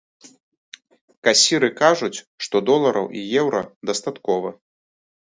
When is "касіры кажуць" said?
1.27-2.23